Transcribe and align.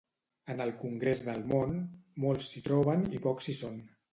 En 0.53 0.63
el 0.63 0.71
congrés 0.83 1.21
del 1.27 1.45
món, 1.53 1.77
molts 2.25 2.51
s'hi 2.55 2.65
troben 2.71 3.07
i 3.19 3.25
pocs 3.29 3.51
hi 3.53 3.57
són. 3.63 3.79